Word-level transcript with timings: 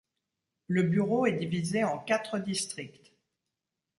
Le 0.65 0.81
bureau 0.81 1.27
est 1.27 1.33
divisé 1.37 1.83
en 1.83 1.99
quatre 1.99 2.39
districts. 2.39 3.13